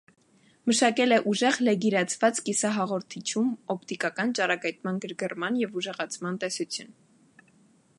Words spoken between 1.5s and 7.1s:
լեգիրացված կիսահաղորդիչում օպտիկական ճառագայթման գրգռման և ուժեղացման տեսություն։